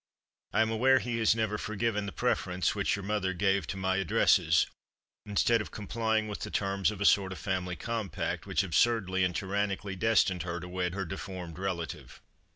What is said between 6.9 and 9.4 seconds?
a sort of family compact, which absurdly and